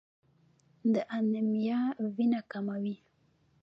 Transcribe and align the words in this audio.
د 0.93 0.95
انیمیا 1.17 1.81
وینه 2.15 2.39
کموي. 2.51 2.95